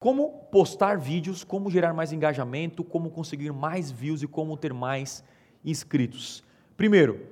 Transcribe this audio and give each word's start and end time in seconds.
Como 0.00 0.30
postar 0.50 0.98
vídeos, 0.98 1.44
como 1.44 1.70
gerar 1.70 1.92
mais 1.92 2.10
engajamento, 2.10 2.82
como 2.82 3.10
conseguir 3.10 3.52
mais 3.52 3.90
views 3.90 4.22
e 4.22 4.26
como 4.26 4.56
ter 4.56 4.72
mais 4.72 5.22
inscritos. 5.62 6.42
Primeiro, 6.74 7.26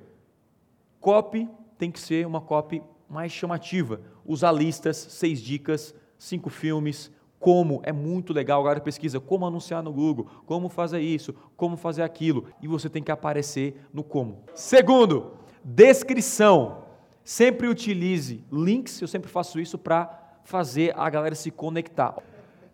copy 0.99 1.49
tem 1.79 1.89
que 1.89 1.99
ser 1.99 2.27
uma 2.27 2.39
copy 2.39 2.83
mais 3.09 3.31
chamativa. 3.31 3.99
Usar 4.23 4.51
listas, 4.51 4.97
seis 4.97 5.41
dicas, 5.41 5.95
cinco 6.15 6.51
filmes, 6.51 7.11
como 7.39 7.81
é 7.83 7.91
muito 7.91 8.33
legal. 8.33 8.59
Agora 8.61 8.79
pesquisa 8.79 9.19
como 9.19 9.47
anunciar 9.47 9.81
no 9.81 9.91
Google, 9.91 10.27
como 10.45 10.69
fazer 10.69 10.99
isso, 10.99 11.33
como 11.57 11.75
fazer 11.75 12.03
aquilo, 12.03 12.49
e 12.61 12.67
você 12.67 12.87
tem 12.87 13.01
que 13.01 13.11
aparecer 13.11 13.83
no 13.91 14.03
como. 14.03 14.43
Segundo, 14.53 15.33
descrição. 15.63 16.83
Sempre 17.23 17.67
utilize 17.67 18.43
links, 18.51 19.01
eu 19.01 19.07
sempre 19.07 19.27
faço 19.27 19.59
isso 19.59 19.75
para 19.75 20.37
fazer 20.43 20.93
a 20.95 21.09
galera 21.09 21.33
se 21.33 21.49
conectar. 21.49 22.15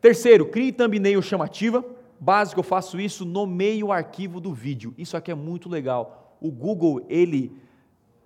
Terceiro, 0.05 0.45
crie 0.45 0.71
thumbnail 0.71 1.19
chamativa. 1.19 1.83
Básico, 2.19 2.59
eu 2.59 2.63
faço 2.63 2.99
isso, 2.99 3.25
nomeie 3.25 3.83
o 3.83 3.91
arquivo 3.91 4.39
do 4.39 4.53
vídeo. 4.53 4.93
Isso 4.99 5.17
aqui 5.17 5.31
é 5.31 5.33
muito 5.33 5.67
legal. 5.67 6.37
O 6.39 6.51
Google, 6.51 7.03
ele 7.09 7.51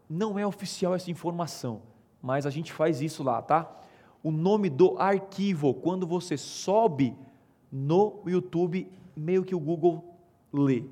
não 0.09 0.37
é 0.37 0.45
oficial 0.45 0.93
essa 0.93 1.09
informação, 1.09 1.81
mas 2.21 2.45
a 2.45 2.49
gente 2.49 2.73
faz 2.73 3.01
isso 3.01 3.23
lá, 3.23 3.41
tá? 3.41 3.79
O 4.21 4.29
nome 4.29 4.69
do 4.69 4.97
arquivo, 4.99 5.73
quando 5.73 6.05
você 6.05 6.35
sobe 6.35 7.15
no 7.71 8.23
YouTube, 8.25 8.91
meio 9.15 9.45
que 9.45 9.55
o 9.55 9.59
Google 9.59 10.03
lê. 10.51 10.83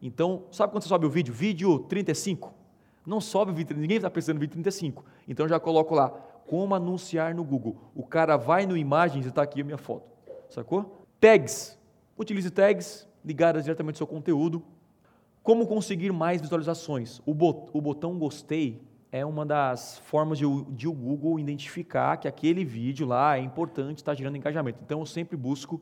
Então, 0.00 0.44
sabe 0.50 0.72
quando 0.72 0.84
você 0.84 0.88
sobe 0.88 1.04
o 1.04 1.10
vídeo? 1.10 1.34
Vídeo 1.34 1.80
35. 1.80 2.54
Não 3.04 3.20
sobe 3.20 3.52
o 3.52 3.54
vídeo, 3.54 3.76
ninguém 3.76 3.98
está 3.98 4.08
pensando 4.08 4.36
no 4.36 4.40
vídeo 4.40 4.54
35. 4.54 5.04
Então 5.28 5.46
já 5.46 5.60
coloco 5.60 5.94
lá, 5.94 6.08
como 6.46 6.74
anunciar 6.74 7.34
no 7.34 7.44
Google. 7.44 7.76
O 7.94 8.06
cara 8.06 8.38
vai 8.38 8.64
no 8.64 8.74
imagens 8.74 9.26
e 9.26 9.28
está 9.28 9.42
aqui 9.42 9.60
a 9.60 9.64
minha 9.64 9.76
foto 9.76 10.08
sacou? 10.54 11.06
Tags. 11.20 11.78
Utilize 12.18 12.50
tags 12.50 13.08
ligadas 13.24 13.64
diretamente 13.64 13.94
ao 13.94 13.98
seu 13.98 14.06
conteúdo. 14.06 14.62
Como 15.42 15.66
conseguir 15.66 16.12
mais 16.12 16.40
visualizações? 16.40 17.20
O, 17.24 17.34
botão 17.34 18.18
gostei 18.18 18.80
é 19.10 19.24
uma 19.24 19.44
das 19.44 19.98
formas 19.98 20.38
de, 20.38 20.44
de, 20.70 20.86
o 20.86 20.92
Google 20.92 21.40
identificar 21.40 22.16
que 22.18 22.28
aquele 22.28 22.64
vídeo 22.64 23.06
lá 23.06 23.36
é 23.36 23.40
importante, 23.40 23.98
está 23.98 24.14
gerando 24.14 24.36
engajamento. 24.36 24.78
Então 24.84 25.00
eu 25.00 25.06
sempre 25.06 25.36
busco 25.36 25.80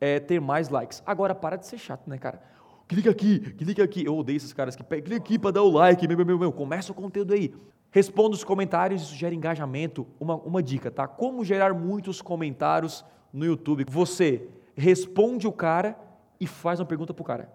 é, 0.00 0.20
ter 0.20 0.40
mais 0.40 0.68
likes. 0.68 1.02
Agora 1.06 1.34
para 1.34 1.56
de 1.56 1.66
ser 1.66 1.78
chato, 1.78 2.08
né, 2.08 2.18
cara? 2.18 2.40
Clica 2.86 3.10
aqui, 3.10 3.40
clica 3.40 3.82
aqui. 3.82 4.04
Eu 4.04 4.16
odeio 4.16 4.36
esses 4.36 4.52
caras 4.52 4.76
que 4.76 4.82
clica 4.82 5.16
aqui 5.16 5.38
para 5.38 5.52
dar 5.52 5.62
o 5.62 5.70
like, 5.70 6.06
meu, 6.06 6.16
meu, 6.16 6.26
meu, 6.26 6.38
meu. 6.38 6.52
Começa 6.52 6.92
o 6.92 6.94
conteúdo 6.94 7.34
aí. 7.34 7.54
Responda 7.90 8.34
os 8.34 8.44
comentários, 8.44 9.02
isso 9.02 9.14
gera 9.14 9.34
engajamento. 9.34 10.06
Uma, 10.20 10.36
uma 10.36 10.62
dica, 10.62 10.90
tá? 10.90 11.08
Como 11.08 11.44
gerar 11.44 11.74
muitos 11.74 12.22
comentários 12.22 13.04
no 13.32 13.44
YouTube, 13.44 13.84
você 13.88 14.48
responde 14.76 15.46
o 15.46 15.52
cara 15.52 15.98
e 16.40 16.46
faz 16.46 16.80
uma 16.80 16.86
pergunta 16.86 17.12
para 17.12 17.22
o 17.22 17.26
cara. 17.26 17.52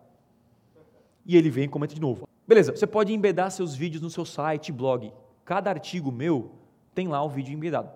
E 1.26 1.38
ele 1.38 1.50
vem 1.50 1.66
e 1.66 1.70
comenta 1.70 1.96
de 1.96 2.02
novo. 2.02 2.28
Beleza, 2.48 2.76
você 2.76 2.86
pode 2.86 3.14
embedar 3.14 3.50
seus 3.52 3.74
vídeos 3.76 4.02
no 4.02 4.10
seu 4.10 4.26
site, 4.26 4.72
blog. 4.72 5.12
Cada 5.46 5.70
artigo 5.70 6.12
meu 6.12 6.52
tem 6.94 7.08
lá 7.08 7.24
o 7.24 7.30
vídeo 7.30 7.54
embedado. 7.54 7.90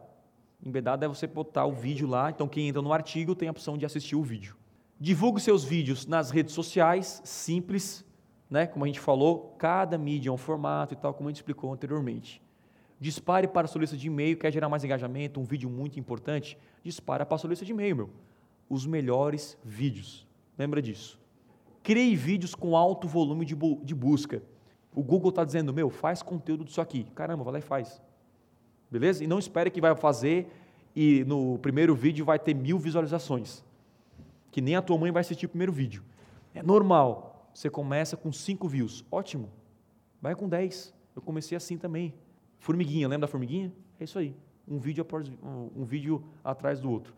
Embedado 0.65 1.03
é 1.03 1.07
você 1.07 1.27
botar 1.27 1.65
o 1.65 1.71
vídeo 1.71 2.07
lá, 2.07 2.29
então 2.29 2.47
quem 2.47 2.67
entra 2.67 2.81
no 2.81 2.93
artigo 2.93 3.35
tem 3.35 3.47
a 3.47 3.51
opção 3.51 3.77
de 3.77 3.85
assistir 3.85 4.15
o 4.15 4.23
vídeo. 4.23 4.55
Divulgue 4.99 5.39
seus 5.39 5.63
vídeos 5.63 6.07
nas 6.07 6.31
redes 6.31 6.53
sociais, 6.53 7.21
simples, 7.23 8.03
né? 8.49 8.65
Como 8.65 8.83
a 8.83 8.87
gente 8.87 8.99
falou, 8.99 9.55
cada 9.57 9.97
mídia 9.97 10.29
é 10.29 10.31
um 10.31 10.37
formato 10.37 10.93
e 10.93 10.97
tal, 10.97 11.13
como 11.13 11.29
a 11.29 11.31
gente 11.31 11.37
explicou 11.37 11.71
anteriormente. 11.71 12.41
Dispare 12.99 13.47
para 13.47 13.65
a 13.65 13.67
sua 13.67 13.81
lista 13.81 13.95
de 13.95 14.07
e-mail, 14.07 14.37
quer 14.37 14.51
gerar 14.51 14.69
mais 14.69 14.83
engajamento, 14.83 15.39
um 15.39 15.43
vídeo 15.43 15.69
muito 15.69 15.99
importante, 15.99 16.57
dispara 16.83 17.25
para 17.25 17.35
a 17.35 17.37
sua 17.37 17.49
lista 17.49 17.63
de 17.63 17.71
e-mail, 17.71 17.95
meu. 17.95 18.09
Os 18.69 18.85
melhores 18.85 19.57
vídeos. 19.63 20.27
Lembra 20.57 20.81
disso. 20.81 21.19
Crie 21.83 22.15
vídeos 22.15 22.55
com 22.55 22.75
alto 22.75 23.07
volume 23.07 23.45
de, 23.45 23.55
bu 23.55 23.79
de 23.83 23.93
busca. 23.93 24.41
O 24.93 25.03
Google 25.03 25.29
está 25.29 25.45
dizendo, 25.45 25.73
meu, 25.73 25.89
faz 25.89 26.23
conteúdo 26.23 26.65
disso 26.65 26.81
aqui. 26.81 27.05
Caramba, 27.13 27.43
vai 27.43 27.53
lá 27.53 27.59
e 27.59 27.61
faz. 27.61 28.01
Beleza? 28.89 29.23
E 29.23 29.27
não 29.27 29.37
espere 29.37 29.69
que 29.69 29.79
vai 29.79 29.95
fazer 29.95 30.51
e 30.95 31.23
no 31.25 31.59
primeiro 31.59 31.95
vídeo 31.95 32.25
vai 32.25 32.39
ter 32.39 32.55
mil 32.55 32.79
visualizações. 32.79 33.63
Que 34.51 34.59
nem 34.59 34.75
a 34.75 34.81
tua 34.81 34.97
mãe 34.97 35.11
vai 35.11 35.21
assistir 35.21 35.45
o 35.45 35.49
primeiro 35.49 35.71
vídeo. 35.71 36.03
É 36.55 36.63
normal. 36.63 37.47
Você 37.53 37.69
começa 37.69 38.17
com 38.17 38.31
cinco 38.31 38.67
views. 38.67 39.05
Ótimo. 39.11 39.51
Vai 40.21 40.33
com 40.33 40.49
10. 40.49 40.93
Eu 41.15 41.21
comecei 41.21 41.55
assim 41.55 41.77
também. 41.77 42.13
Formiguinha, 42.59 43.07
lembra 43.07 43.27
da 43.27 43.31
formiguinha? 43.31 43.71
É 43.99 44.03
isso 44.03 44.19
aí. 44.19 44.35
Um 44.67 44.79
vídeo, 44.79 45.01
após, 45.01 45.31
um 45.41 45.85
vídeo 45.85 46.23
atrás 46.43 46.79
do 46.79 46.91
outro. 46.91 47.13